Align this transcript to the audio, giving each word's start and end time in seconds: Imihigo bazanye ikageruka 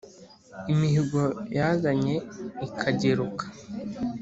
Imihigo 0.73 1.21
bazanye 1.53 2.15
ikageruka 2.65 3.45